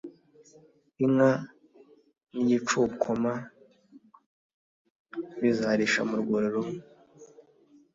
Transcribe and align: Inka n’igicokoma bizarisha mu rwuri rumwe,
Inka 1.03 1.31
n’igicokoma 2.33 3.33
bizarisha 5.41 6.01
mu 6.09 6.15
rwuri 6.21 6.47
rumwe, 6.55 6.79